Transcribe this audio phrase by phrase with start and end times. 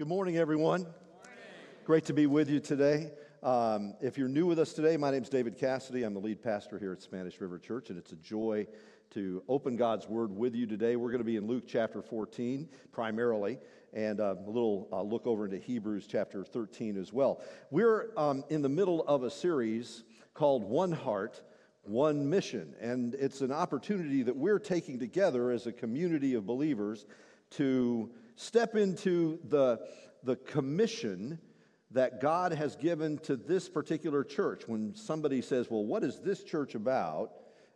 [0.00, 0.86] Good morning, everyone.
[1.84, 3.10] Great to be with you today.
[3.42, 6.04] Um, if you're new with us today, my name is David Cassidy.
[6.04, 8.66] I'm the lead pastor here at Spanish River Church, and it's a joy
[9.10, 10.96] to open God's Word with you today.
[10.96, 13.58] We're going to be in Luke chapter 14 primarily,
[13.92, 17.42] and uh, a little uh, look over into Hebrews chapter 13 as well.
[17.70, 21.42] We're um, in the middle of a series called One Heart,
[21.82, 27.04] One Mission, and it's an opportunity that we're taking together as a community of believers
[27.50, 28.10] to
[28.40, 29.78] step into the,
[30.24, 31.38] the commission
[31.90, 34.62] that God has given to this particular church.
[34.66, 37.32] When somebody says, Well, what is this church about?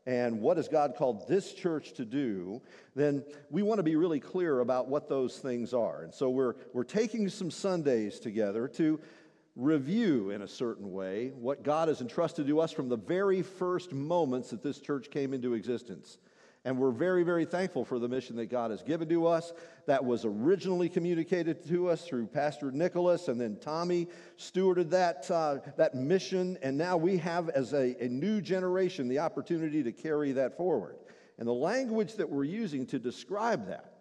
[0.06, 2.60] And what has God called this church to do?
[2.94, 6.02] Then we want to be really clear about what those things are.
[6.02, 9.00] And so we're, we're taking some Sundays together to
[9.56, 13.92] review, in a certain way, what God has entrusted to us from the very first
[13.92, 16.18] moments that this church came into existence.
[16.66, 19.52] And we're very, very thankful for the mission that God has given to us.
[19.86, 25.58] That was originally communicated to us through Pastor Nicholas, and then Tommy stewarded that, uh,
[25.76, 26.56] that mission.
[26.62, 30.96] And now we have, as a, a new generation, the opportunity to carry that forward.
[31.38, 33.92] And the language that we're using to describe that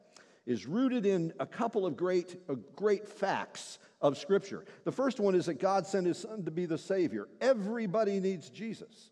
[0.45, 4.65] is rooted in a couple of great, uh, great facts of Scripture.
[4.85, 7.27] The first one is that God sent His Son to be the Savior.
[7.41, 9.09] Everybody needs Jesus.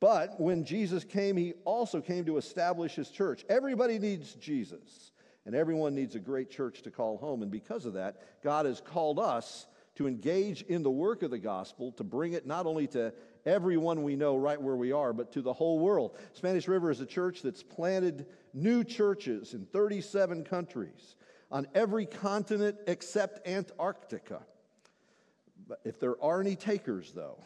[0.00, 3.44] But when Jesus came, he also came to establish his church.
[3.48, 5.12] Everybody needs Jesus,
[5.44, 7.42] and everyone needs a great church to call home.
[7.42, 11.38] And because of that, God has called us to engage in the work of the
[11.38, 13.12] gospel, to bring it not only to
[13.44, 16.16] everyone we know right where we are, but to the whole world.
[16.34, 21.16] Spanish River is a church that's planted new churches in 37 countries
[21.50, 24.42] on every continent except Antarctica.
[25.66, 27.42] But if there are any takers, though,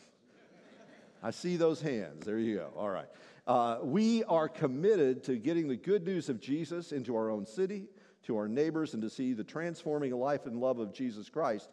[1.22, 2.26] I see those hands.
[2.26, 2.72] There you go.
[2.76, 3.08] All right.
[3.46, 7.86] Uh, we are committed to getting the good news of Jesus into our own city,
[8.24, 11.70] to our neighbors, and to see the transforming life and love of Jesus Christ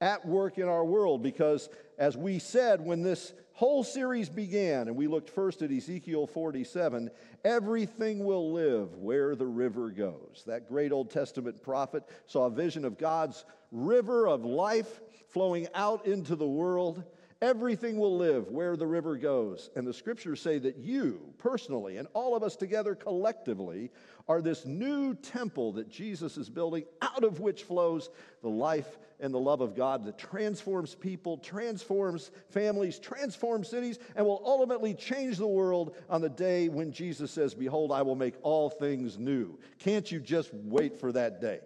[0.00, 1.22] at work in our world.
[1.22, 1.68] Because,
[1.98, 7.10] as we said when this whole series began, and we looked first at Ezekiel 47,
[7.44, 10.42] everything will live where the river goes.
[10.46, 16.06] That great Old Testament prophet saw a vision of God's river of life flowing out
[16.06, 17.04] into the world.
[17.42, 19.70] Everything will live where the river goes.
[19.74, 23.90] And the scriptures say that you personally and all of us together collectively
[24.28, 28.10] are this new temple that Jesus is building, out of which flows
[28.42, 34.26] the life and the love of God that transforms people, transforms families, transforms cities, and
[34.26, 38.34] will ultimately change the world on the day when Jesus says, Behold, I will make
[38.42, 39.58] all things new.
[39.78, 41.60] Can't you just wait for that day?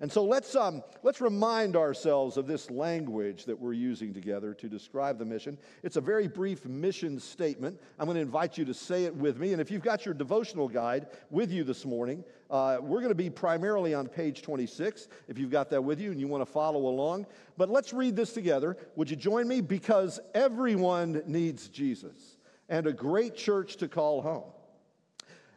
[0.00, 4.68] And so let's, um, let's remind ourselves of this language that we're using together to
[4.68, 5.58] describe the mission.
[5.82, 7.80] It's a very brief mission statement.
[7.98, 9.52] I'm going to invite you to say it with me.
[9.52, 13.14] And if you've got your devotional guide with you this morning, uh, we're going to
[13.14, 16.50] be primarily on page 26, if you've got that with you and you want to
[16.50, 17.26] follow along.
[17.56, 18.76] But let's read this together.
[18.96, 19.60] Would you join me?
[19.60, 22.36] Because everyone needs Jesus
[22.68, 24.44] and a great church to call home.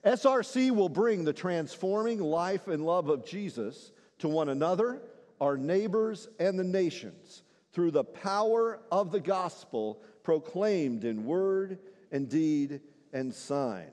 [0.05, 5.01] SRC will bring the transforming life and love of Jesus to one another,
[5.41, 11.79] our neighbors, and the nations through the power of the gospel proclaimed in word
[12.11, 12.81] and deed
[13.13, 13.91] and sign.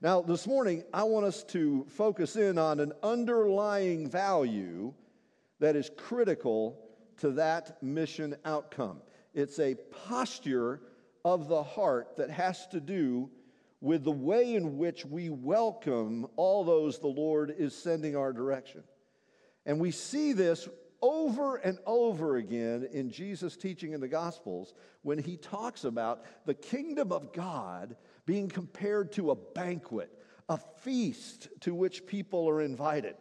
[0.00, 4.94] Now, this morning, I want us to focus in on an underlying value
[5.58, 6.78] that is critical
[7.18, 9.02] to that mission outcome.
[9.34, 9.74] It's a
[10.06, 10.80] posture
[11.24, 13.28] of the heart that has to do
[13.80, 18.82] with the way in which we welcome all those the Lord is sending our direction.
[19.68, 20.66] And we see this
[21.02, 26.54] over and over again in Jesus' teaching in the Gospels when he talks about the
[26.54, 30.10] kingdom of God being compared to a banquet,
[30.48, 33.14] a feast to which people are invited.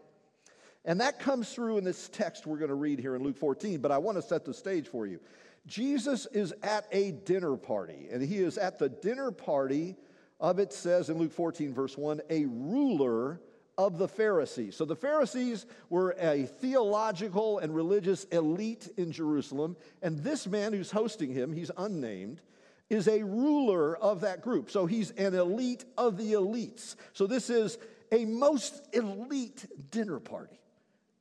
[0.85, 3.81] And that comes through in this text we're going to read here in Luke 14,
[3.81, 5.19] but I want to set the stage for you.
[5.65, 9.97] Jesus is at a dinner party, and he is at the dinner party
[10.39, 13.41] of, it says in Luke 14, verse 1, a ruler
[13.77, 14.75] of the Pharisees.
[14.75, 20.91] So the Pharisees were a theological and religious elite in Jerusalem, and this man who's
[20.91, 22.41] hosting him, he's unnamed,
[22.89, 24.71] is a ruler of that group.
[24.71, 26.95] So he's an elite of the elites.
[27.13, 27.77] So this is
[28.11, 30.59] a most elite dinner party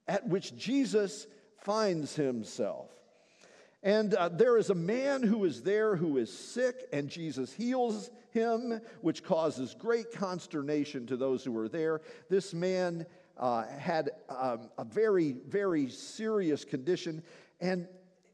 [0.09, 1.27] at which Jesus
[1.59, 2.91] finds himself.
[3.83, 8.11] And uh, there is a man who is there who is sick, and Jesus heals
[8.37, 12.03] him, which causes great consternation to those who were there.
[12.29, 13.07] This man
[13.39, 17.23] uh, had um, a very, very serious condition,
[17.61, 17.89] and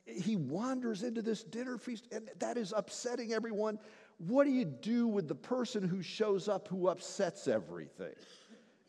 [0.05, 3.79] he wanders into this dinner feast, and that is upsetting everyone.
[4.19, 8.15] What do you do with the person who shows up who upsets everything?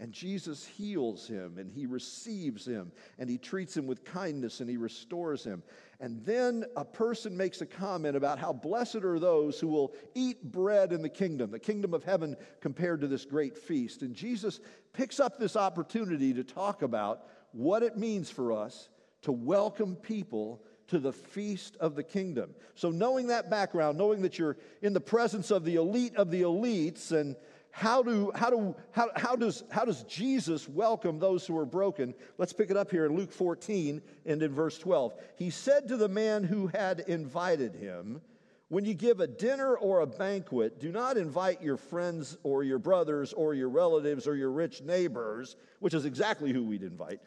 [0.03, 4.69] And Jesus heals him and he receives him and he treats him with kindness and
[4.69, 5.63] he restores him.
[6.01, 10.51] And then a person makes a comment about how blessed are those who will eat
[10.51, 14.01] bread in the kingdom, the kingdom of heaven compared to this great feast.
[14.01, 14.59] And Jesus
[14.91, 17.21] picks up this opportunity to talk about
[17.53, 18.89] what it means for us
[19.21, 22.53] to welcome people to the feast of the kingdom.
[22.75, 26.41] So, knowing that background, knowing that you're in the presence of the elite of the
[26.41, 27.37] elites, and
[27.75, 32.13] how, do, how, do, how, how, does, how does Jesus welcome those who are broken?
[32.37, 35.15] Let's pick it up here in Luke 14 and in verse 12.
[35.37, 38.21] He said to the man who had invited him,
[38.67, 42.77] When you give a dinner or a banquet, do not invite your friends or your
[42.77, 47.21] brothers or your relatives or your rich neighbors, which is exactly who we'd invite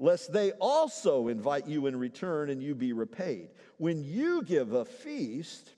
[0.00, 3.48] lest they also invite you in return and you be repaid.
[3.78, 5.72] When you give a feast,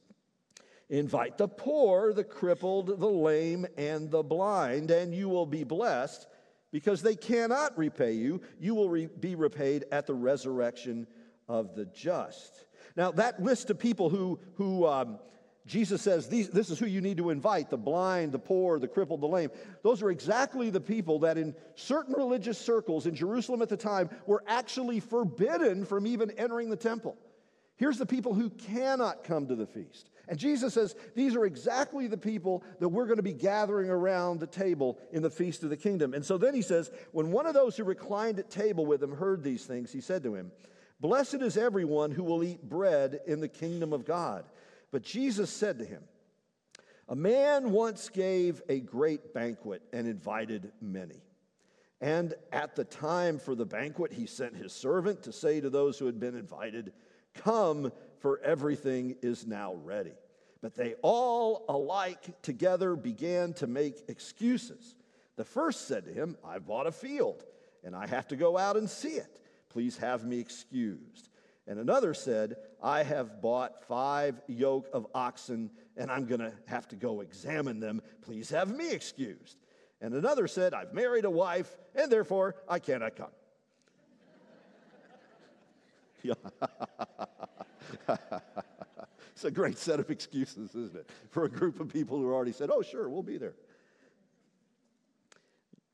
[0.90, 6.26] invite the poor, the crippled, the lame, and the blind, and you will be blessed
[6.72, 8.42] because they cannot repay you.
[8.58, 11.06] You will re- be repaid at the resurrection
[11.48, 12.66] of the just.
[12.96, 15.18] Now, that list of people who, who um,
[15.66, 19.20] Jesus says, This is who you need to invite the blind, the poor, the crippled,
[19.20, 19.50] the lame.
[19.82, 24.10] Those are exactly the people that, in certain religious circles in Jerusalem at the time,
[24.26, 27.16] were actually forbidden from even entering the temple.
[27.76, 30.10] Here's the people who cannot come to the feast.
[30.30, 34.38] And Jesus says, These are exactly the people that we're going to be gathering around
[34.38, 36.14] the table in the feast of the kingdom.
[36.14, 39.16] And so then he says, When one of those who reclined at table with him
[39.16, 40.52] heard these things, he said to him,
[41.00, 44.44] Blessed is everyone who will eat bread in the kingdom of God.
[44.92, 46.04] But Jesus said to him,
[47.08, 51.22] A man once gave a great banquet and invited many.
[52.00, 55.98] And at the time for the banquet, he sent his servant to say to those
[55.98, 56.92] who had been invited,
[57.34, 60.12] Come, for everything is now ready.
[60.62, 64.94] But they all alike together began to make excuses.
[65.36, 67.44] The first said to him, I've bought a field,
[67.82, 69.40] and I have to go out and see it.
[69.70, 71.30] Please have me excused.
[71.66, 76.88] And another said, I have bought five yoke of oxen, and I'm going to have
[76.88, 78.02] to go examine them.
[78.22, 79.56] Please have me excused.
[80.02, 83.30] And another said, I've married a wife, and therefore I cannot come.
[89.32, 91.10] it's a great set of excuses, isn't it?
[91.30, 93.54] For a group of people who already said, Oh, sure, we'll be there.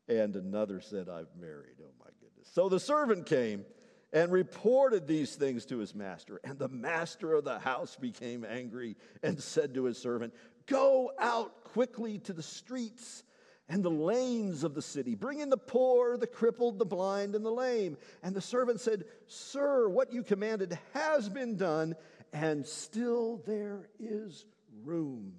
[0.09, 1.77] And another said, I've married.
[1.81, 2.49] Oh, my goodness.
[2.53, 3.65] So the servant came
[4.13, 6.41] and reported these things to his master.
[6.45, 10.33] And the master of the house became angry and said to his servant,
[10.67, 13.25] Go out quickly to the streets
[13.69, 15.15] and the lanes of the city.
[15.15, 17.97] Bring in the poor, the crippled, the blind, and the lame.
[18.23, 21.97] And the servant said, Sir, what you commanded has been done,
[22.33, 24.45] and still there is
[24.85, 25.33] room.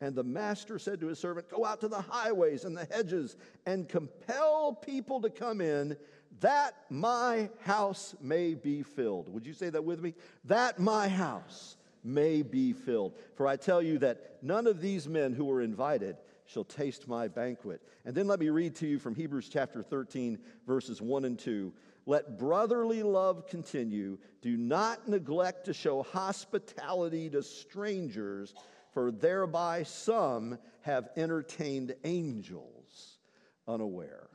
[0.00, 3.36] And the master said to his servant, Go out to the highways and the hedges
[3.66, 5.96] and compel people to come in
[6.40, 9.28] that my house may be filled.
[9.28, 10.14] Would you say that with me?
[10.44, 13.14] That my house may be filled.
[13.36, 17.28] For I tell you that none of these men who were invited shall taste my
[17.28, 17.80] banquet.
[18.04, 21.72] And then let me read to you from Hebrews chapter 13, verses 1 and 2.
[22.06, 24.18] Let brotherly love continue.
[24.42, 28.54] Do not neglect to show hospitality to strangers,
[28.92, 33.18] for thereby some have entertained angels
[33.66, 34.28] unaware.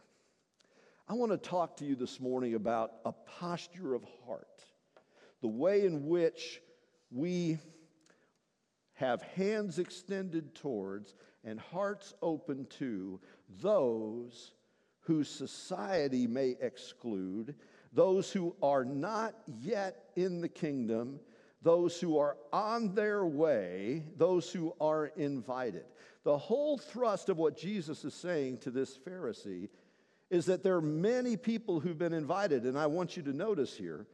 [1.08, 4.64] I want to talk to you this morning about a posture of heart,
[5.42, 6.62] the way in which
[7.12, 7.60] we
[8.94, 13.20] have hands extended towards and hearts open to
[13.62, 14.52] those
[15.02, 17.56] whose society may exclude,
[17.94, 21.20] those who are not yet in the kingdom,
[21.62, 25.86] those who are on their way, those who are invited.
[26.24, 29.70] The whole thrust of what Jesus is saying to this Pharisee
[30.30, 33.76] is that there are many people who've been invited, and I want you to notice
[33.76, 34.06] here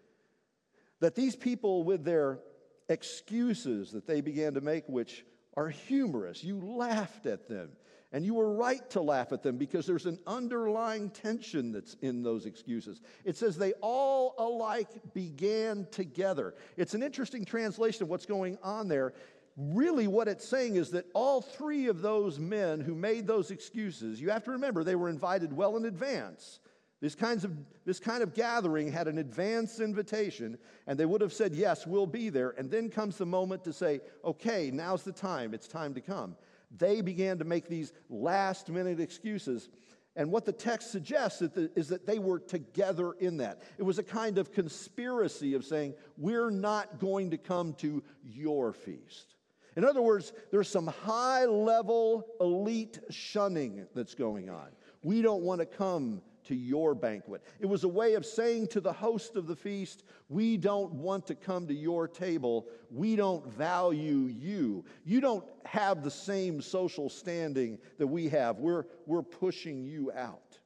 [1.02, 2.40] that these people, with their
[2.88, 5.26] excuses that they began to make, which
[5.58, 7.70] are humorous, you laughed at them.
[8.12, 12.24] And you were right to laugh at them because there's an underlying tension that's in
[12.24, 13.02] those excuses.
[13.26, 16.54] It says they all alike began together.
[16.78, 19.14] It's an interesting translation of what's going on there
[19.58, 24.20] really what it's saying is that all three of those men who made those excuses,
[24.20, 26.60] you have to remember they were invited well in advance.
[27.02, 27.52] This, kinds of,
[27.86, 32.08] this kind of gathering had an advance invitation, and they would have said, Yes, we'll
[32.08, 32.52] be there.
[32.58, 36.36] And then comes the moment to say, Okay, now's the time, it's time to come.
[36.78, 39.70] They began to make these last minute excuses.
[40.18, 43.64] And what the text suggests is that they were together in that.
[43.78, 48.72] It was a kind of conspiracy of saying, We're not going to come to your
[48.72, 49.36] feast.
[49.76, 54.70] In other words, there's some high level elite shunning that's going on.
[55.04, 57.44] We don't want to come to your banquet.
[57.60, 61.28] It was a way of saying to the host of the feast, We don't want
[61.28, 62.68] to come to your table.
[62.90, 64.86] We don't value you.
[65.04, 68.60] You don't have the same social standing that we have.
[68.60, 70.60] We're, we're pushing you out.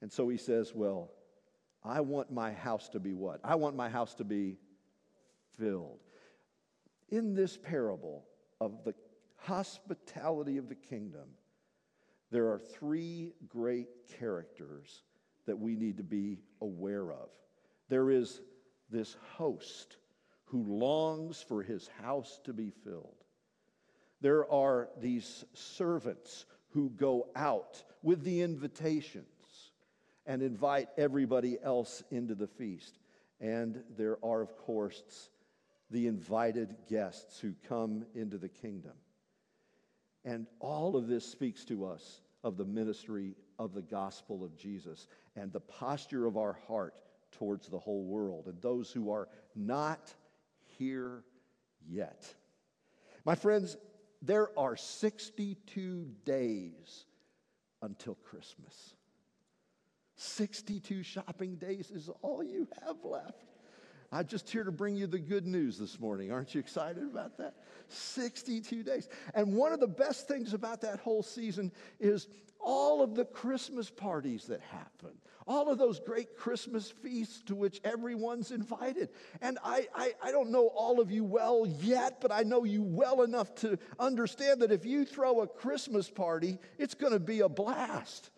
[0.00, 1.10] And so he says, Well,
[1.84, 3.40] I want my house to be what?
[3.42, 4.58] I want my house to be
[5.58, 6.00] filled.
[7.10, 8.24] In this parable
[8.60, 8.94] of the
[9.36, 11.28] hospitality of the kingdom,
[12.32, 15.02] there are three great characters
[15.46, 17.28] that we need to be aware of.
[17.88, 18.40] There is
[18.90, 19.98] this host
[20.46, 23.24] who longs for his house to be filled.
[24.22, 29.26] There are these servants who go out with the invitations
[30.24, 32.98] and invite everybody else into the feast.
[33.40, 35.02] And there are, of course,
[35.90, 38.92] the invited guests who come into the kingdom.
[40.24, 45.06] And all of this speaks to us of the ministry of the gospel of Jesus
[45.36, 47.00] and the posture of our heart
[47.32, 50.12] towards the whole world and those who are not
[50.78, 51.24] here
[51.88, 52.32] yet.
[53.24, 53.76] My friends,
[54.20, 57.04] there are 62 days
[57.82, 58.94] until Christmas.
[60.16, 63.51] 62 shopping days is all you have left.
[64.12, 66.30] I'm just here to bring you the good news this morning.
[66.30, 67.54] Aren't you excited about that?
[67.88, 69.08] 62 days.
[69.34, 72.28] And one of the best things about that whole season is
[72.60, 75.12] all of the Christmas parties that happen,
[75.46, 79.08] all of those great Christmas feasts to which everyone's invited.
[79.40, 82.82] And I, I, I, don't know all of you well yet, but I know you
[82.82, 87.40] well enough to understand that if you throw a Christmas party, it's going to be
[87.40, 88.30] a blast.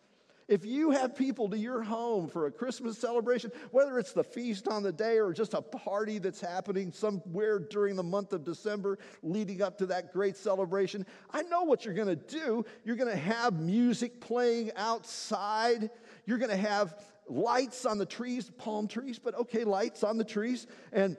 [0.47, 4.69] If you have people to your home for a Christmas celebration, whether it's the feast
[4.69, 8.99] on the day or just a party that's happening somewhere during the month of December
[9.23, 12.65] leading up to that great celebration, I know what you're going to do.
[12.85, 15.91] You're going to have music playing outside.
[16.27, 20.25] You're going to have lights on the trees, palm trees, but okay, lights on the
[20.25, 20.67] trees.
[20.93, 21.17] And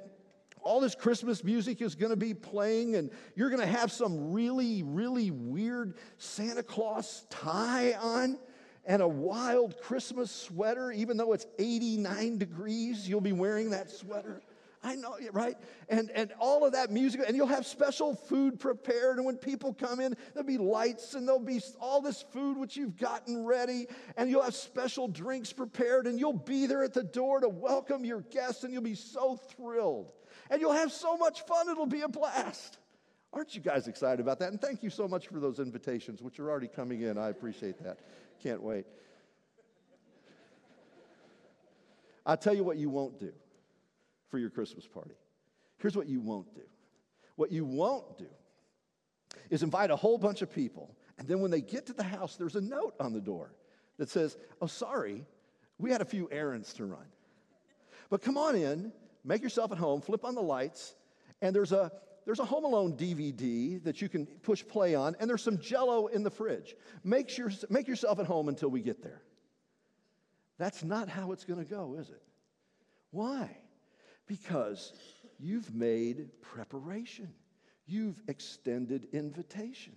[0.62, 4.34] all this Christmas music is going to be playing, and you're going to have some
[4.34, 8.38] really, really weird Santa Claus tie on
[8.86, 14.42] and a wild Christmas sweater, even though it's 89 degrees, you'll be wearing that sweater.
[14.86, 15.58] I know, right?
[15.90, 19.18] And, and all of that music, and you'll have special food prepared.
[19.18, 22.78] And when people come in, there'll be lights and there'll be all this food which
[22.78, 23.88] you've gotten ready.
[24.16, 26.06] And you'll have special drinks prepared.
[26.06, 28.64] And you'll be there at the door to welcome your guests.
[28.64, 30.12] And you'll be so thrilled.
[30.52, 32.78] And you'll have so much fun, it'll be a blast.
[33.34, 34.52] Aren't you guys excited about that?
[34.52, 37.18] And thank you so much for those invitations, which are already coming in.
[37.18, 37.98] I appreciate that.
[38.46, 38.86] Can't wait.
[42.28, 43.32] I'll tell you what you won't do
[44.30, 45.16] for your Christmas party.
[45.80, 46.62] Here's what you won't do.
[47.38, 48.28] What you won't do
[49.50, 52.36] is invite a whole bunch of people, and then when they get to the house,
[52.36, 53.56] there's a note on the door
[53.98, 55.26] that says, Oh, sorry,
[55.80, 57.08] we had a few errands to run.
[58.12, 58.92] But come on in,
[59.24, 60.94] make yourself at home, flip on the lights,
[61.42, 61.92] and there's a
[62.26, 66.08] there's a Home Alone DVD that you can push play on, and there's some jello
[66.08, 66.76] in the fridge.
[67.04, 69.22] Make, sure, make yourself at home until we get there.
[70.58, 72.22] That's not how it's going to go, is it?
[73.12, 73.58] Why?
[74.28, 74.94] Because
[75.40, 77.32] you've made preparation,
[77.86, 79.96] you've extended invitations.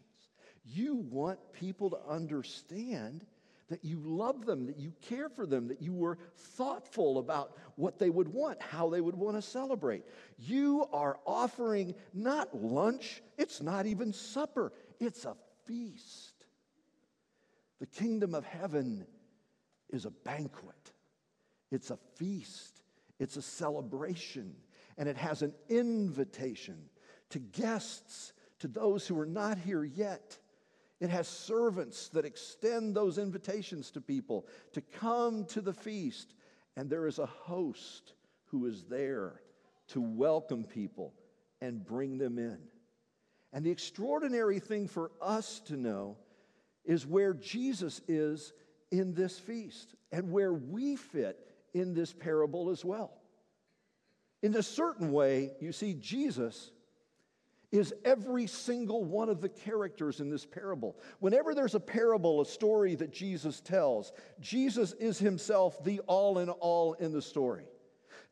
[0.65, 3.25] You want people to understand
[3.69, 7.99] that you love them, that you care for them, that you were thoughtful about what
[7.99, 10.05] they would want, how they would want to celebrate.
[10.39, 16.45] You are offering not lunch, it's not even supper, it's a feast.
[17.79, 19.07] The kingdom of heaven
[19.91, 20.93] is a banquet,
[21.71, 22.83] it's a feast,
[23.19, 24.55] it's a celebration,
[24.97, 26.77] and it has an invitation
[27.31, 30.39] to guests, to those who are not here yet.
[31.01, 36.35] It has servants that extend those invitations to people to come to the feast.
[36.77, 38.15] And there is a host
[38.47, 39.41] who is there
[39.89, 41.15] to welcome people
[41.61, 42.59] and bring them in.
[43.53, 46.17] And the extraordinary thing for us to know
[46.85, 48.53] is where Jesus is
[48.91, 51.39] in this feast and where we fit
[51.75, 53.13] in this parable as well.
[54.43, 56.71] In a certain way, you see, Jesus
[57.71, 60.97] is every single one of the characters in this parable.
[61.21, 66.49] Whenever there's a parable, a story that Jesus tells, Jesus is himself the all in
[66.49, 67.67] all in the story.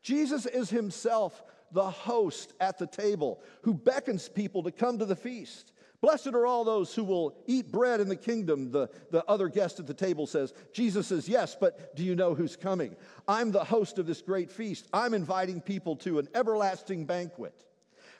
[0.01, 5.15] Jesus is himself the host at the table who beckons people to come to the
[5.15, 5.73] feast.
[5.99, 9.79] Blessed are all those who will eat bread in the kingdom, the, the other guest
[9.79, 10.53] at the table says.
[10.71, 12.95] Jesus says, Yes, but do you know who's coming?
[13.27, 14.87] I'm the host of this great feast.
[14.93, 17.65] I'm inviting people to an everlasting banquet.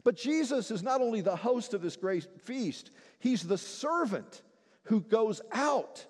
[0.04, 4.42] But Jesus is not only the host of this great feast, he's the servant
[4.84, 6.06] who goes out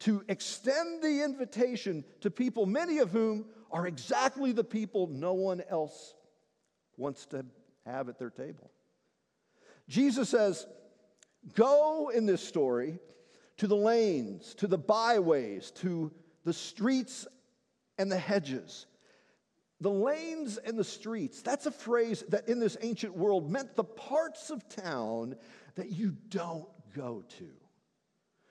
[0.00, 5.62] to extend the invitation to people, many of whom are exactly the people no one
[5.68, 6.14] else
[6.96, 7.44] wants to
[7.86, 8.70] have at their table.
[9.88, 10.66] Jesus says,
[11.54, 12.98] Go in this story
[13.58, 16.12] to the lanes, to the byways, to
[16.44, 17.26] the streets
[17.98, 18.86] and the hedges.
[19.82, 23.82] The lanes and the streets, that's a phrase that in this ancient world meant the
[23.82, 25.34] parts of town
[25.74, 27.48] that you don't go to.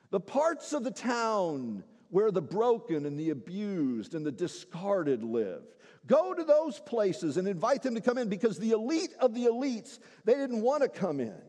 [0.09, 5.63] The parts of the town where the broken and the abused and the discarded live.
[6.05, 9.45] Go to those places and invite them to come in because the elite of the
[9.45, 11.41] elites, they didn't want to come in.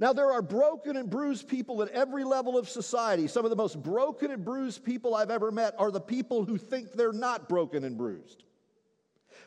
[0.00, 3.26] Now, there are broken and bruised people at every level of society.
[3.26, 6.56] Some of the most broken and bruised people I've ever met are the people who
[6.56, 8.44] think they're not broken and bruised.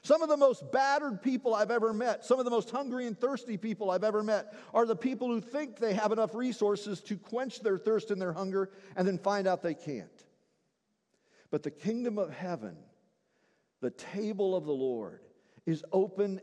[0.03, 3.17] Some of the most battered people I've ever met, some of the most hungry and
[3.17, 7.17] thirsty people I've ever met, are the people who think they have enough resources to
[7.17, 10.09] quench their thirst and their hunger and then find out they can't.
[11.51, 12.75] But the kingdom of heaven,
[13.79, 15.21] the table of the Lord,
[15.65, 16.41] is open,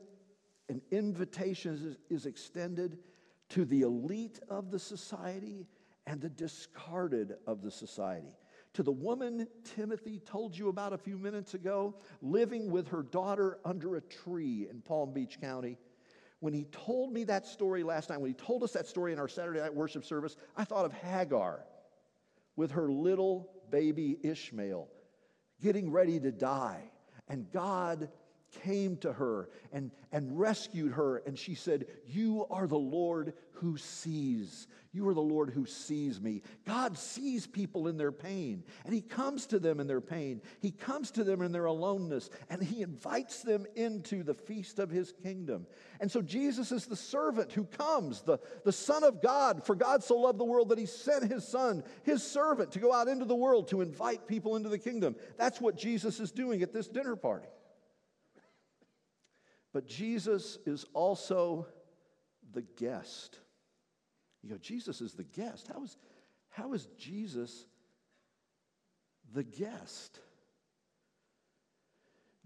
[0.69, 2.99] an invitation is extended
[3.51, 5.67] to the elite of the society
[6.07, 8.37] and the discarded of the society.
[8.75, 13.59] To the woman Timothy told you about a few minutes ago, living with her daughter
[13.65, 15.79] under a tree in Palm Beach County.
[16.41, 19.19] When he told me that story last night, when he told us that story in
[19.19, 21.65] our Saturday night worship service, I thought of Hagar
[22.57, 24.89] with her little baby Ishmael
[25.61, 26.91] getting ready to die.
[27.29, 28.09] And God
[28.51, 31.19] came to her and, and rescued her.
[31.19, 34.67] And she said, You are the Lord who sees.
[34.93, 36.43] You are the Lord who sees me.
[36.67, 40.41] God sees people in their pain, and He comes to them in their pain.
[40.61, 44.89] He comes to them in their aloneness, and He invites them into the feast of
[44.89, 45.67] His kingdom.
[46.01, 49.63] And so Jesus is the servant who comes, the, the Son of God.
[49.65, 52.93] For God so loved the world that He sent His Son, His servant, to go
[52.93, 55.17] out into the world to invite people into the kingdom.
[55.37, 57.49] That's what Jesus is doing at this dinner party.
[59.73, 61.67] But Jesus is also
[62.53, 63.39] the guest.
[64.43, 65.69] You go, Jesus is the guest.
[65.73, 65.97] How is,
[66.49, 67.67] how is Jesus
[69.35, 70.21] the guest?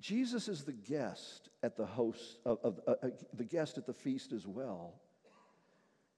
[0.01, 3.94] Jesus is the guest at the host of, of uh, uh, the guest at the
[3.94, 5.01] feast as well,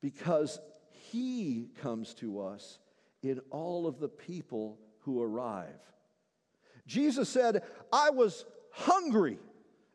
[0.01, 0.59] because
[0.91, 2.79] he comes to us
[3.23, 5.81] in all of the people who arrive.
[6.87, 9.39] Jesus said, I was hungry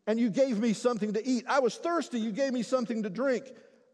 [0.10, 1.46] and you gave me something to eat.
[1.48, 3.46] I was thirsty, you gave me something to drink.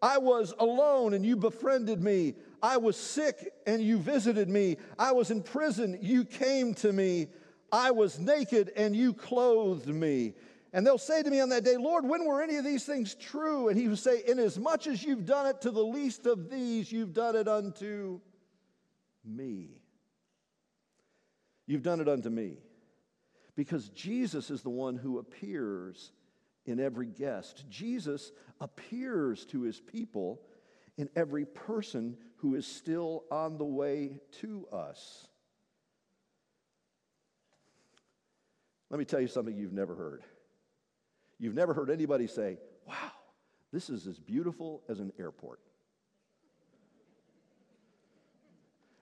[0.02, 2.36] I was alone and you befriended me.
[2.64, 4.78] I was sick and you visited me.
[4.98, 7.28] I was in prison, you came to me.
[7.70, 10.36] I was naked and you clothed me.
[10.72, 13.14] And they'll say to me on that day, Lord, when were any of these things
[13.16, 13.68] true?
[13.68, 17.14] And he would say, Inasmuch as you've done it to the least of these, you've
[17.14, 18.22] done it unto
[19.26, 19.82] me.
[21.68, 22.60] You've done it unto me
[23.56, 26.12] because Jesus is the one who appears
[26.66, 27.66] in every guest.
[27.70, 30.42] Jesus appears to his people
[30.98, 35.28] in every person who is still on the way to us.
[38.90, 40.24] Let me tell you something you've never heard.
[41.40, 43.12] You've never heard anybody say, Wow,
[43.74, 45.60] this is as beautiful as an airport.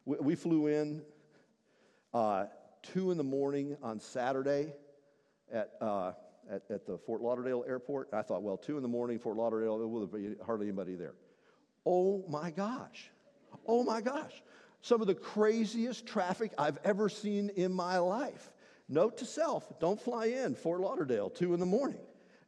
[0.05, 1.01] We, we flew in.
[2.13, 2.45] Uh,
[2.83, 4.73] 2 in the morning on Saturday
[5.51, 6.11] at, uh,
[6.49, 8.09] at, at, the Fort Lauderdale airport.
[8.13, 11.13] I thought, well, 2 in the morning, Fort Lauderdale, there will be hardly anybody there.
[11.85, 13.09] Oh my gosh.
[13.67, 14.41] Oh my gosh.
[14.81, 18.51] Some of the craziest traffic I've ever seen in my life.
[18.89, 22.01] Note to self don't fly in Fort Lauderdale 2 in the morning.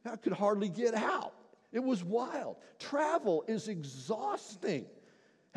[0.04, 1.32] I could hardly get out.
[1.72, 2.56] It was wild.
[2.78, 4.86] Travel is exhausting.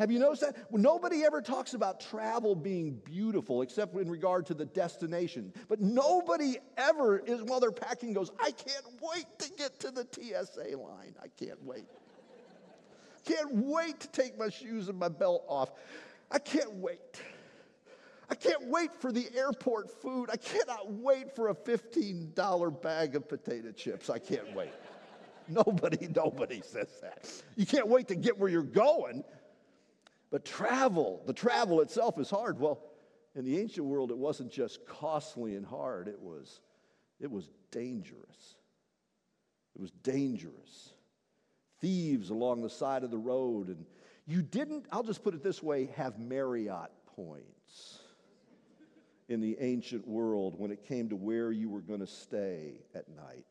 [0.00, 0.56] Have you noticed that?
[0.70, 5.52] Well, nobody ever talks about travel being beautiful except in regard to the destination.
[5.68, 10.06] But nobody ever is, while they're packing, goes, I can't wait to get to the
[10.10, 11.14] TSA line.
[11.22, 11.84] I can't wait.
[13.26, 15.72] can't wait to take my shoes and my belt off.
[16.30, 17.20] I can't wait.
[18.30, 20.30] I can't wait for the airport food.
[20.32, 24.08] I cannot wait for a $15 bag of potato chips.
[24.08, 24.70] I can't wait.
[25.48, 27.30] nobody, nobody says that.
[27.56, 29.24] You can't wait to get where you're going.
[30.30, 32.60] But travel, the travel itself is hard.
[32.60, 32.82] Well,
[33.34, 36.60] in the ancient world, it wasn't just costly and hard, it was,
[37.20, 38.56] it was dangerous.
[39.74, 40.92] It was dangerous.
[41.80, 43.68] Thieves along the side of the road.
[43.68, 43.86] And
[44.26, 48.00] you didn't, I'll just put it this way, have Marriott points
[49.28, 53.08] in the ancient world when it came to where you were going to stay at
[53.08, 53.46] night.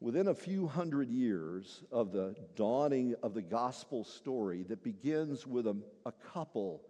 [0.00, 5.66] Within a few hundred years of the dawning of the gospel story that begins with
[5.66, 6.82] a, a couple,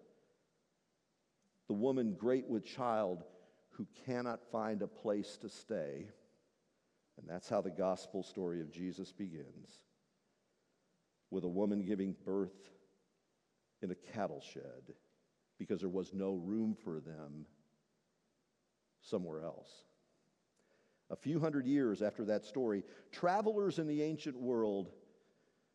[1.68, 3.24] the woman great with child
[3.70, 6.06] who cannot find a place to stay.
[7.18, 9.70] And that's how the gospel story of Jesus begins
[11.30, 12.70] with a woman giving birth
[13.82, 14.94] in a cattle shed
[15.58, 17.46] because there was no room for them
[19.00, 19.70] somewhere else.
[21.10, 24.90] A few hundred years after that story, travelers in the ancient world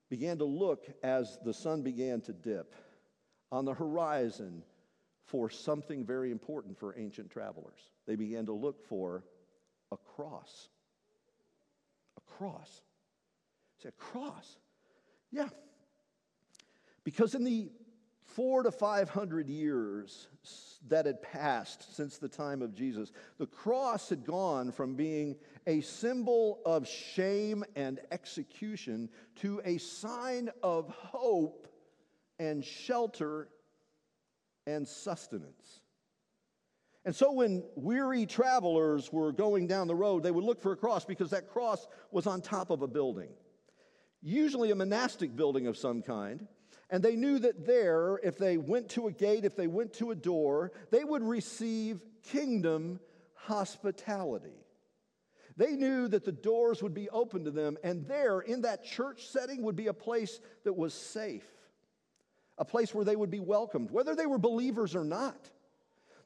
[0.10, 2.76] began to look as the sun began to dip
[3.52, 4.64] on the horizon
[5.26, 7.80] for something very important for ancient travelers.
[8.06, 9.24] They began to look for
[9.92, 10.70] a cross.
[12.18, 12.82] A cross.
[13.82, 14.58] Say, a cross.
[15.32, 15.50] Yeah.
[17.04, 17.72] Because in the
[18.26, 20.28] four to 500 years
[20.88, 25.36] that had passed since the time of Jesus, the cross had gone from being
[25.68, 31.68] a symbol of shame and execution to a sign of hope
[32.40, 33.50] and shelter
[34.68, 35.82] and sustenance.
[37.06, 40.78] And so, when weary travelers were going down the road, they would look for a
[40.78, 43.30] cross because that cross was on top of a building,
[44.22, 46.48] usually a monastic building of some kind.
[46.90, 50.12] And they knew that there, if they went to a gate, if they went to
[50.12, 53.00] a door, they would receive kingdom
[53.36, 54.64] hospitality.
[55.56, 59.28] They knew that the doors would be open to them, and there, in that church
[59.28, 61.46] setting, would be a place that was safe,
[62.58, 65.52] a place where they would be welcomed, whether they were believers or not.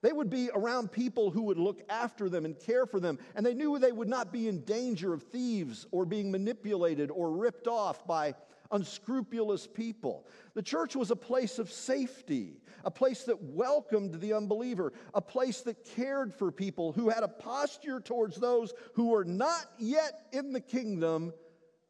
[0.01, 3.45] They would be around people who would look after them and care for them, and
[3.45, 7.67] they knew they would not be in danger of thieves or being manipulated or ripped
[7.67, 8.35] off by
[8.71, 10.27] unscrupulous people.
[10.53, 15.61] The church was a place of safety, a place that welcomed the unbeliever, a place
[15.61, 20.53] that cared for people who had a posture towards those who were not yet in
[20.53, 21.33] the kingdom,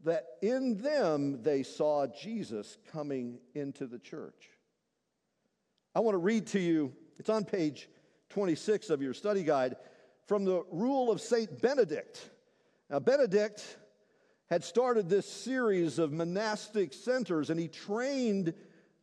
[0.04, 4.50] that in them they saw Jesus coming into the church.
[5.96, 7.90] I want to read to you, it's on page
[8.30, 9.78] 26 of your study guide,
[10.28, 11.62] from the Rule of St.
[11.62, 12.30] Benedict.
[12.90, 13.78] Now, Benedict
[14.50, 18.54] had started this series of monastic centers and he trained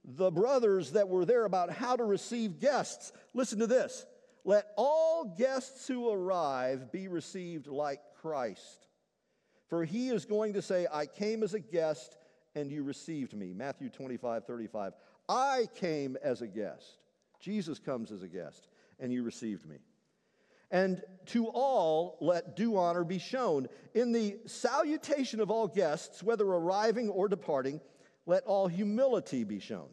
[0.05, 3.13] the brothers that were there about how to receive guests.
[3.33, 4.07] Listen to this
[4.45, 8.89] let all guests who arrive be received like Christ.
[9.69, 12.19] For he is going to say, I came as a guest
[12.55, 13.55] and you received me.
[13.55, 14.93] Matthew 25, 35.
[15.29, 16.99] I came as a guest.
[17.41, 18.69] Jesus comes as a guest
[19.01, 19.79] and you received me.
[20.75, 23.69] And to all let due honor be shown.
[23.95, 27.81] In the salutation of all guests, whether arriving or departing,
[28.27, 29.87] let all humility be shown.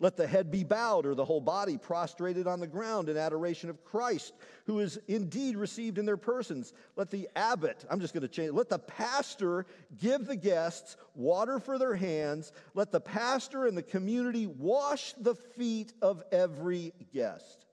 [0.00, 3.70] Let the head be bowed or the whole body prostrated on the ground in adoration
[3.70, 4.32] of Christ,
[4.64, 6.72] who is indeed received in their persons.
[6.96, 11.60] Let the abbot, I'm just going to change, let the pastor give the guests water
[11.60, 12.50] for their hands.
[12.74, 17.65] Let the pastor and the community wash the feet of every guest.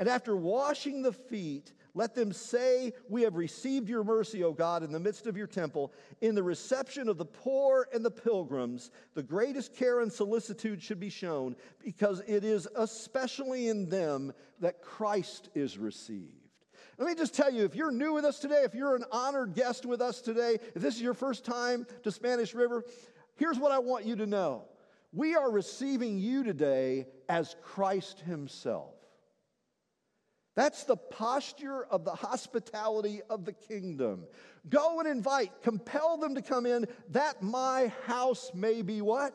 [0.00, 4.82] And after washing the feet, let them say, We have received your mercy, O God,
[4.82, 5.92] in the midst of your temple.
[6.22, 11.00] In the reception of the poor and the pilgrims, the greatest care and solicitude should
[11.00, 16.32] be shown, because it is especially in them that Christ is received.
[16.96, 19.52] Let me just tell you if you're new with us today, if you're an honored
[19.52, 22.84] guest with us today, if this is your first time to Spanish River,
[23.36, 24.64] here's what I want you to know.
[25.12, 28.94] We are receiving you today as Christ Himself.
[30.56, 34.24] That's the posture of the hospitality of the kingdom.
[34.68, 39.32] Go and invite, compel them to come in, that my house may be what?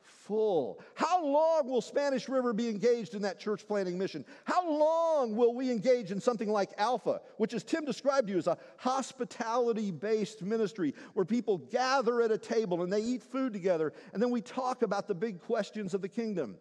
[0.00, 0.80] Full.
[0.94, 4.26] How long will Spanish River be engaged in that church planting mission?
[4.44, 8.38] How long will we engage in something like Alpha, which, as Tim described to you,
[8.38, 13.54] is a hospitality based ministry where people gather at a table and they eat food
[13.54, 16.58] together, and then we talk about the big questions of the kingdom?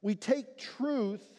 [0.00, 1.32] We take truth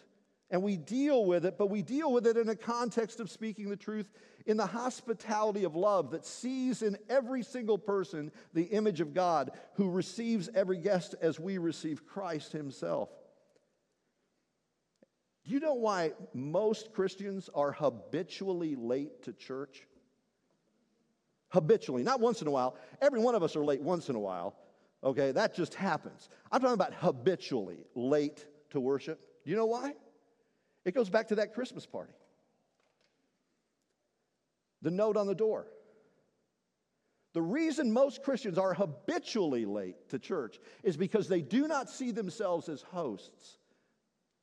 [0.52, 3.70] and we deal with it, but we deal with it in a context of speaking
[3.70, 4.10] the truth
[4.46, 9.52] in the hospitality of love that sees in every single person the image of God,
[9.76, 13.10] who receives every guest as we receive Christ Himself.
[15.46, 19.86] Do you know why most Christians are habitually late to church?
[21.50, 22.76] Habitually, not once in a while.
[23.02, 24.56] Every one of us are late once in a while.
[25.04, 26.30] Okay, that just happens.
[26.52, 29.20] I'm talking about habitually late to worship.
[29.44, 29.94] Do you know why?
[30.90, 32.14] It goes back to that Christmas party.
[34.82, 35.68] The note on the door.
[37.34, 42.10] The reason most Christians are habitually late to church is because they do not see
[42.10, 43.60] themselves as hosts.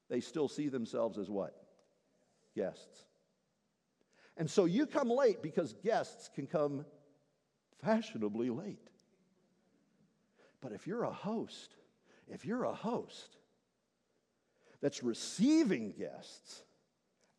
[0.09, 1.53] They still see themselves as what?
[2.55, 3.07] Guests.
[4.37, 6.85] And so you come late because guests can come
[7.83, 8.89] fashionably late.
[10.61, 11.75] But if you're a host,
[12.29, 13.37] if you're a host
[14.81, 16.63] that's receiving guests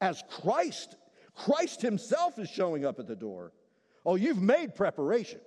[0.02, 0.96] as Christ,
[1.36, 3.52] Christ Himself is showing up at the door,
[4.06, 5.40] oh, you've made preparation.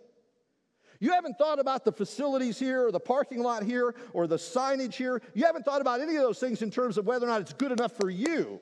[0.98, 4.94] You haven't thought about the facilities here or the parking lot here or the signage
[4.94, 5.22] here.
[5.33, 7.55] You haven't thought about any of those things in terms of whether or not it's
[7.55, 8.61] good enough for you.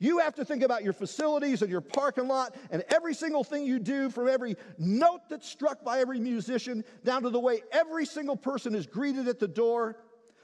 [0.00, 3.66] You have to think about your facilities and your parking lot and every single thing
[3.66, 8.06] you do, from every note that's struck by every musician down to the way every
[8.06, 9.96] single person is greeted at the door.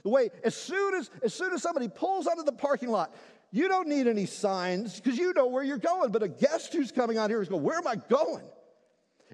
[0.05, 3.15] The way, as soon as, as soon as somebody pulls out of the parking lot,
[3.51, 6.13] you don't need any signs because you know where you're going.
[6.13, 8.45] But a guest who's coming out here is going, Where am I going?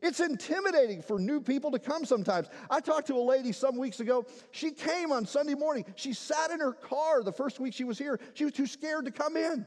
[0.03, 2.49] It's intimidating for new people to come sometimes.
[2.71, 4.25] I talked to a lady some weeks ago.
[4.51, 5.85] She came on Sunday morning.
[5.97, 8.19] She sat in her car the first week she was here.
[8.35, 9.67] She was too scared to come in.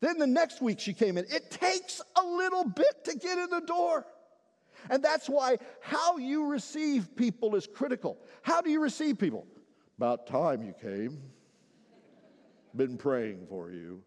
[0.00, 1.26] Then the next week she came in.
[1.28, 4.06] It takes a little bit to get in the door.
[4.88, 8.18] And that's why how you receive people is critical.
[8.42, 9.46] How do you receive people?
[9.98, 11.20] About time you came.
[12.74, 14.02] Been praying for you.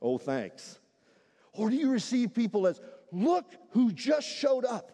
[0.00, 0.80] Oh, thanks.
[1.52, 2.80] Or do you receive people as,
[3.12, 4.90] look who just showed up?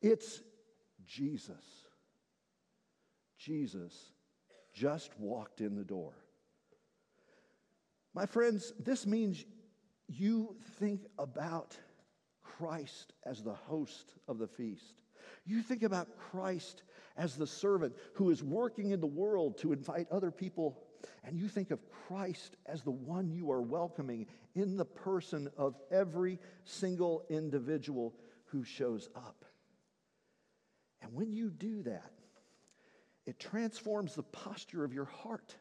[0.00, 0.42] It's
[1.06, 1.62] Jesus.
[3.38, 4.12] Jesus
[4.72, 6.14] just walked in the door.
[8.14, 9.44] My friends, this means
[10.08, 11.76] you think about
[12.58, 14.94] Christ as the host of the feast.
[15.44, 16.82] You think about Christ
[17.16, 20.78] as the servant who is working in the world to invite other people.
[21.24, 25.76] And you think of Christ as the one you are welcoming in the person of
[25.90, 28.14] every single individual
[28.46, 29.44] who shows up.
[31.00, 32.12] And when you do that,
[33.26, 35.56] it transforms the posture of your heart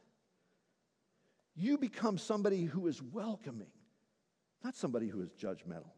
[1.55, 3.71] you become somebody who is welcoming,
[4.63, 5.91] not somebody who is judgmental.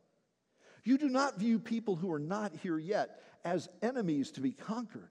[0.83, 5.09] You do not view people who are not here yet as enemies to be conquered,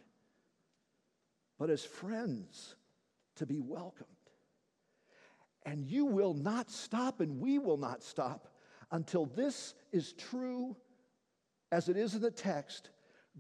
[1.59, 2.75] but as friends
[3.37, 4.09] to be welcomed.
[5.65, 8.49] And you will not stop, and we will not stop
[8.91, 10.77] until this is true
[11.71, 12.91] as it is in the text.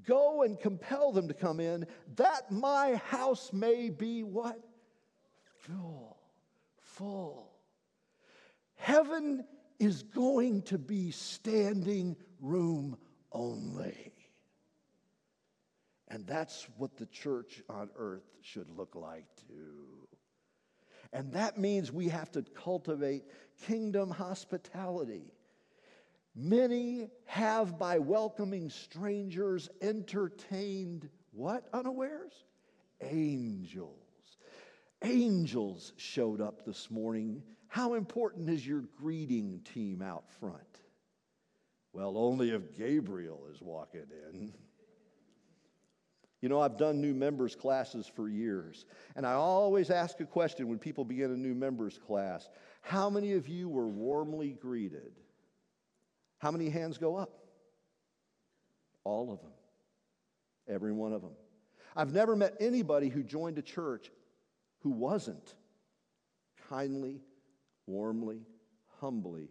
[0.06, 4.58] Go and compel them to come in, that my house may be what?
[5.58, 6.16] Full
[6.92, 7.50] full.
[8.76, 9.44] Heaven
[9.82, 12.96] is going to be standing room
[13.32, 14.12] only.
[16.06, 20.06] And that's what the church on earth should look like too.
[21.12, 23.24] And that means we have to cultivate
[23.66, 25.32] kingdom hospitality.
[26.36, 32.32] Many have, by welcoming strangers, entertained what unawares?
[33.00, 33.98] Angels.
[35.02, 37.42] Angels showed up this morning.
[37.72, 40.60] How important is your greeting team out front?
[41.94, 44.52] Well, only if Gabriel is walking in.
[46.42, 48.84] You know, I've done new members classes for years,
[49.16, 52.50] and I always ask a question when people begin a new members class
[52.82, 55.14] How many of you were warmly greeted?
[56.40, 57.38] How many hands go up?
[59.02, 59.52] All of them.
[60.68, 61.32] Every one of them.
[61.96, 64.10] I've never met anybody who joined a church
[64.80, 65.54] who wasn't
[66.68, 67.22] kindly,
[67.86, 68.42] warmly,
[69.00, 69.48] humbly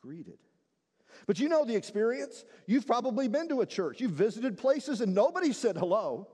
[0.00, 0.38] greeted.
[1.26, 2.44] But you know the experience.
[2.66, 6.28] You've probably been to a church, you've visited places, and nobody said hello.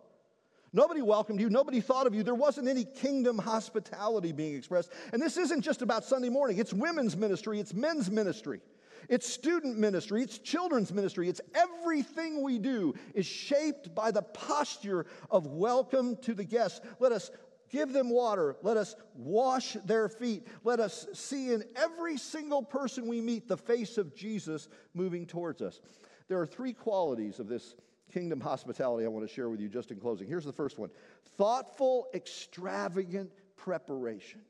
[0.73, 1.51] Nobody welcomed you.
[1.51, 2.23] Nobody thought of you.
[2.23, 4.91] There wasn't any kingdom hospitality being expressed.
[5.13, 8.61] And this isn't just about Sunday morning, it's women's ministry, it's men's ministry.
[9.09, 15.07] It's student ministry, it's children's ministry, it's everything we do is shaped by the posture
[15.29, 16.81] of welcome to the guests.
[17.01, 17.33] Let us
[17.73, 18.55] Give them water.
[18.63, 20.47] Let us wash their feet.
[20.63, 25.63] Let us see in every single person we meet the face of Jesus moving towards
[25.63, 25.81] us.
[26.29, 27.75] There are three qualities of this
[28.13, 30.29] kingdom hospitality I want to share with you just in closing.
[30.29, 30.91] Here's the first one
[31.39, 34.43] thoughtful, extravagant preparation.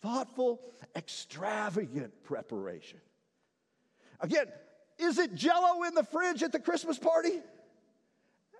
[0.00, 0.62] Thoughtful,
[0.96, 3.00] extravagant preparation.
[4.20, 4.46] Again,
[4.98, 7.40] is it jello in the fridge at the Christmas party?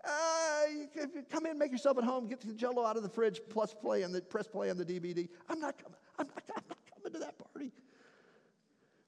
[0.04, 0.64] Uh,
[1.30, 4.02] come in, make yourself at home, get the jello out of the fridge, plus play
[4.02, 5.28] on the press play on the DVD.
[5.48, 5.98] I'm not coming.
[6.18, 7.70] I'm not, I'm not coming to that party.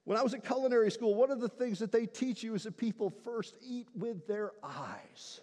[0.05, 2.63] When I was at culinary school, one of the things that they teach you is
[2.63, 5.41] that people first eat with their eyes.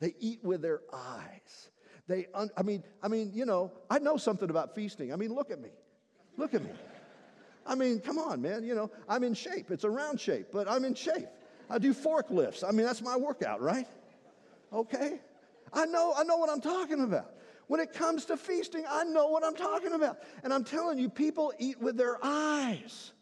[0.00, 1.70] They eat with their eyes.
[2.08, 5.12] They, un- I mean, I mean, you know, I know something about feasting.
[5.12, 5.70] I mean, look at me,
[6.36, 6.70] look at me.
[7.66, 8.64] I mean, come on, man.
[8.64, 9.70] You know, I'm in shape.
[9.70, 11.28] It's a round shape, but I'm in shape.
[11.70, 12.64] I do forklifts.
[12.66, 13.86] I mean, that's my workout, right?
[14.72, 15.20] Okay?
[15.72, 17.34] I know, I know what I'm talking about.
[17.68, 20.18] When it comes to feasting, I know what I'm talking about.
[20.42, 23.12] And I'm telling you, people eat with their eyes.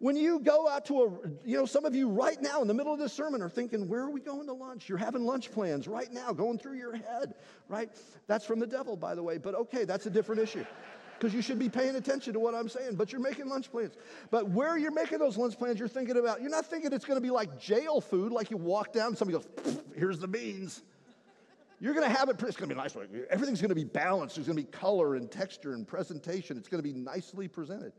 [0.00, 1.10] When you go out to a,
[1.44, 3.88] you know, some of you right now in the middle of this sermon are thinking,
[3.88, 4.88] where are we going to lunch?
[4.88, 7.34] You're having lunch plans right now going through your head,
[7.68, 7.90] right?
[8.28, 10.64] That's from the devil, by the way, but okay, that's a different issue.
[11.18, 13.94] Because you should be paying attention to what I'm saying, but you're making lunch plans.
[14.30, 17.20] But where you're making those lunch plans, you're thinking about, you're not thinking it's gonna
[17.20, 20.82] be like jail food, like you walk down, somebody goes, here's the beans.
[21.80, 22.96] You're to have it, it's to be nice.
[23.30, 24.34] Everything's to be balanced.
[24.34, 26.56] There's to be color and texture and presentation.
[26.56, 27.92] It's to be nicely presented.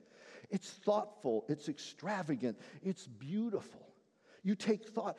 [0.49, 3.89] It's thoughtful, it's extravagant, it's beautiful.
[4.43, 5.17] You take thought.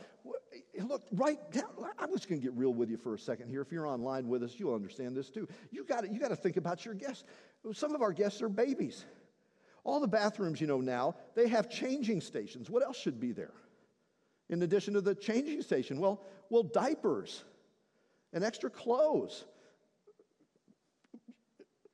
[0.79, 1.69] Look, right down.
[1.99, 3.61] I'm just going to get real with you for a second here.
[3.61, 5.47] If you're online with us, you'll understand this too.
[5.71, 7.25] You got you got to think about your guests.
[7.73, 9.05] Some of our guests are babies.
[9.85, 12.70] All the bathrooms, you know, now they have changing stations.
[12.70, 13.53] What else should be there?
[14.49, 17.44] In addition to the changing station, well, well, diapers
[18.33, 19.44] and extra clothes.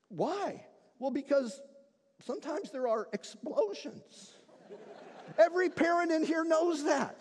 [0.09, 0.65] Why?
[0.99, 1.61] Well, because
[2.25, 4.33] sometimes there are explosions.
[5.39, 7.21] Every parent in here knows that.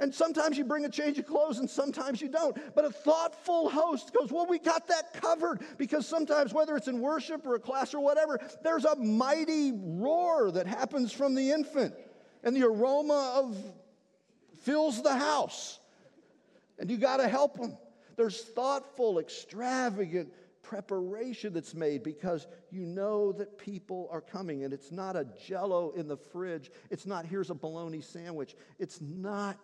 [0.00, 2.56] And sometimes you bring a change of clothes and sometimes you don't.
[2.74, 5.62] But a thoughtful host goes, Well, we got that covered.
[5.76, 10.52] Because sometimes, whether it's in worship or a class or whatever, there's a mighty roar
[10.52, 11.94] that happens from the infant.
[12.44, 13.56] And the aroma of
[14.62, 15.80] fills the house.
[16.78, 17.76] And you got to help them.
[18.16, 20.32] There's thoughtful, extravagant
[20.62, 25.92] preparation that's made because you know that people are coming and it's not a jello
[25.92, 26.70] in the fridge.
[26.90, 28.54] It's not here's a bologna sandwich.
[28.78, 29.56] It's not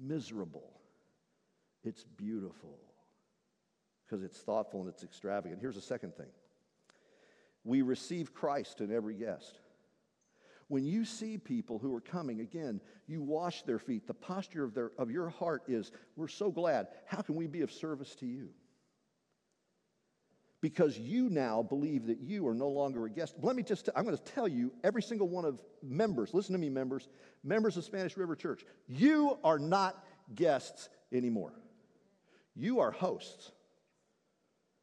[0.00, 0.80] miserable.
[1.84, 2.78] It's beautiful
[4.04, 5.60] because it's thoughtful and it's extravagant.
[5.60, 6.30] Here's a second thing
[7.64, 9.58] we receive Christ in every guest.
[10.68, 14.06] When you see people who are coming, again, you wash their feet.
[14.06, 16.88] The posture of, their, of your heart is, We're so glad.
[17.04, 18.48] How can we be of service to you?
[20.62, 23.34] Because you now believe that you are no longer a guest.
[23.42, 26.52] Let me just, i I'm going to tell you, every single one of members, listen
[26.54, 27.08] to me, members,
[27.44, 31.52] members of Spanish River Church, you are not guests anymore.
[32.54, 33.50] You are hosts.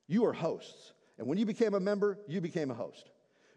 [0.08, 0.94] You are hosts.
[1.18, 3.10] And when you became a member, you became a host.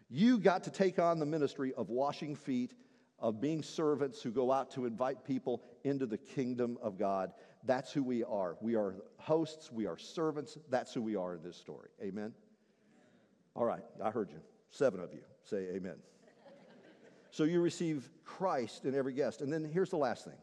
[0.09, 2.73] You got to take on the ministry of washing feet,
[3.19, 7.31] of being servants who go out to invite people into the kingdom of God.
[7.65, 8.57] That's who we are.
[8.61, 10.57] We are hosts, we are servants.
[10.69, 11.89] That's who we are in this story.
[12.01, 12.33] Amen?
[13.55, 14.39] All right, I heard you.
[14.69, 15.95] Seven of you say amen.
[17.31, 19.41] so you receive Christ in every guest.
[19.41, 20.37] And then here's the last thing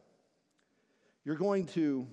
[1.23, 2.07] you're going to,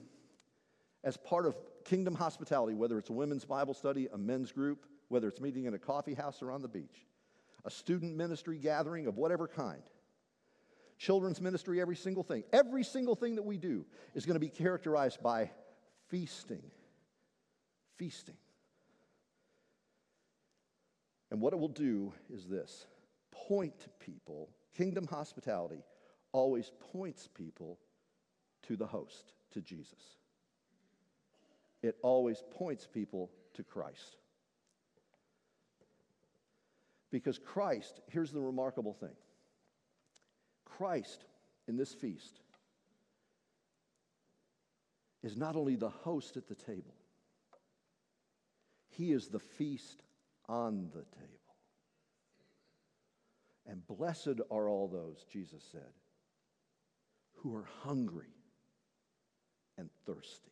[1.05, 5.29] as part of kingdom hospitality, whether it's a women's Bible study, a men's group, whether
[5.29, 7.07] it's meeting in a coffee house or on the beach,
[7.65, 9.83] a student ministry gathering of whatever kind,
[10.99, 12.45] children's ministry, every single thing.
[12.53, 15.51] Every single thing that we do is going to be characterized by
[16.09, 16.63] feasting.
[17.97, 18.37] Feasting.
[21.31, 22.87] And what it will do is this
[23.31, 25.83] point people, kingdom hospitality
[26.33, 27.79] always points people
[28.63, 30.17] to the host, to Jesus.
[31.83, 34.17] It always points people to Christ.
[37.11, 39.15] Because Christ, here's the remarkable thing
[40.77, 41.25] Christ
[41.67, 42.41] in this feast
[45.23, 46.95] is not only the host at the table,
[48.89, 50.03] he is the feast
[50.49, 51.39] on the table.
[53.67, 55.93] And blessed are all those, Jesus said,
[57.35, 58.35] who are hungry
[59.77, 60.51] and thirsty.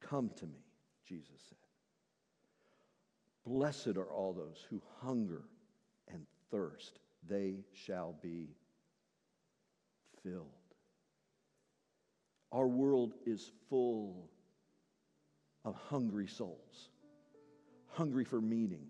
[0.00, 0.64] Come to me,
[1.06, 1.58] Jesus said.
[3.44, 5.42] Blessed are all those who hunger
[6.08, 8.48] and thirst, they shall be
[10.22, 10.46] filled.
[12.52, 14.28] Our world is full
[15.64, 16.88] of hungry souls,
[17.88, 18.86] hungry for meaning,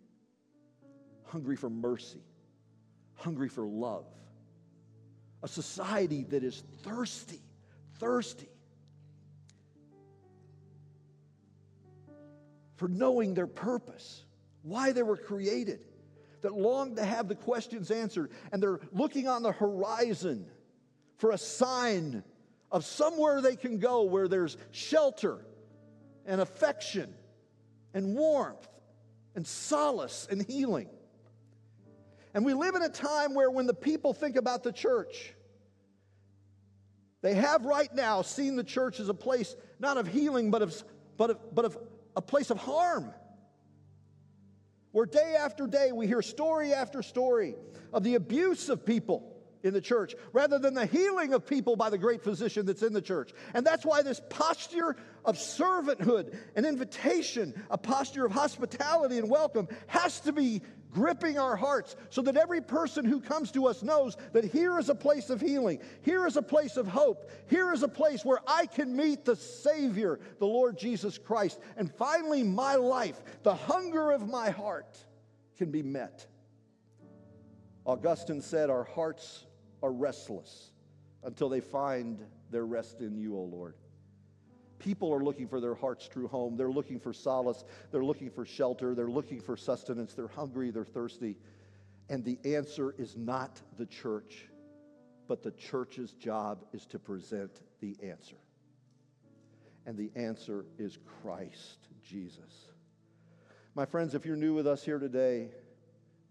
[1.24, 2.22] hungry for mercy,
[3.14, 4.06] hungry for love.
[5.42, 7.40] A society that is thirsty,
[7.98, 8.48] thirsty
[12.76, 14.24] for knowing their purpose
[14.62, 15.84] why they were created,
[16.42, 20.46] that long to have the questions answered, and they're looking on the horizon
[21.18, 22.22] for a sign
[22.72, 25.38] of somewhere they can go where there's shelter
[26.26, 27.12] and affection
[27.94, 28.68] and warmth
[29.34, 30.88] and solace and healing.
[32.32, 35.34] And we live in a time where when the people think about the church,
[37.22, 40.84] they have right now seen the church as a place not of healing, but of,
[41.16, 41.78] but of, but of
[42.16, 43.12] a place of harm
[44.92, 47.54] where day after day we hear story after story
[47.92, 49.29] of the abuse of people
[49.62, 52.92] in the church rather than the healing of people by the great physician that's in
[52.92, 53.32] the church.
[53.54, 59.68] And that's why this posture of servanthood, an invitation, a posture of hospitality and welcome
[59.86, 64.16] has to be gripping our hearts so that every person who comes to us knows
[64.32, 67.82] that here is a place of healing, here is a place of hope, here is
[67.82, 71.60] a place where I can meet the Savior, the Lord Jesus Christ.
[71.76, 74.98] And finally, my life, the hunger of my heart,
[75.56, 76.26] can be met.
[77.84, 79.44] Augustine said, Our hearts
[79.82, 80.70] are restless
[81.22, 82.18] until they find
[82.50, 83.74] their rest in you, O Lord.
[84.78, 86.56] People are looking for their heart's true home.
[86.56, 87.64] They're looking for solace.
[87.90, 88.94] They're looking for shelter.
[88.94, 90.14] They're looking for sustenance.
[90.14, 90.70] They're hungry.
[90.70, 91.36] They're thirsty.
[92.08, 94.48] And the answer is not the church,
[95.28, 98.36] but the church's job is to present the answer.
[99.86, 102.72] And the answer is Christ Jesus.
[103.74, 105.50] My friends, if you're new with us here today,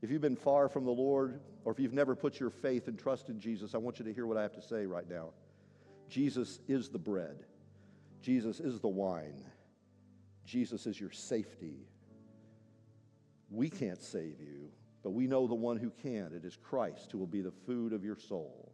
[0.01, 2.97] if you've been far from the Lord, or if you've never put your faith and
[2.97, 5.29] trust in Jesus, I want you to hear what I have to say right now.
[6.09, 7.43] Jesus is the bread.
[8.21, 9.43] Jesus is the wine.
[10.45, 11.75] Jesus is your safety.
[13.51, 14.69] We can't save you,
[15.03, 16.31] but we know the one who can.
[16.33, 18.71] It is Christ who will be the food of your soul.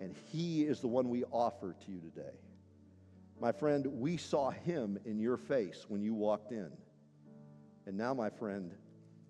[0.00, 2.36] And he is the one we offer to you today.
[3.40, 6.70] My friend, we saw him in your face when you walked in.
[7.86, 8.72] And now, my friend,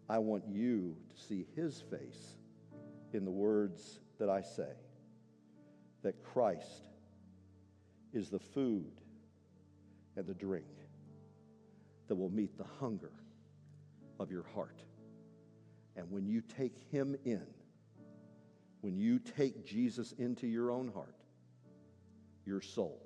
[0.09, 2.37] I want you to see his face
[3.13, 4.73] in the words that I say
[6.03, 6.89] that Christ
[8.13, 8.93] is the food
[10.17, 10.67] and the drink
[12.09, 13.13] that will meet the hunger
[14.21, 14.83] of your heart.
[15.97, 17.47] And when you take him in,
[18.83, 21.17] when you take Jesus into your own heart,
[22.45, 23.01] your soul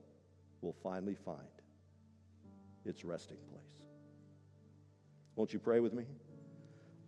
[0.60, 1.38] will finally find
[2.84, 3.62] its resting place.
[5.36, 6.04] Won't you pray with me?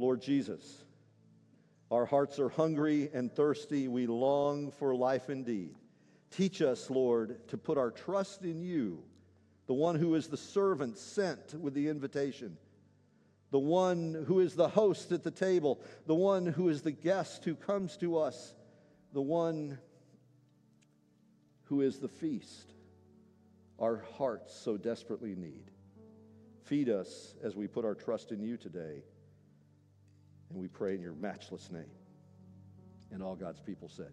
[0.01, 0.83] Lord Jesus,
[1.91, 3.87] our hearts are hungry and thirsty.
[3.87, 5.75] We long for life indeed.
[6.31, 9.03] Teach us, Lord, to put our trust in you,
[9.67, 12.57] the one who is the servant sent with the invitation,
[13.51, 17.45] the one who is the host at the table, the one who is the guest
[17.45, 18.55] who comes to us,
[19.13, 19.79] the one
[21.65, 22.73] who is the feast
[23.79, 25.71] our hearts so desperately need.
[26.65, 29.03] Feed us as we put our trust in you today.
[30.51, 31.91] And we pray in your matchless name.
[33.13, 34.13] And all God's people said.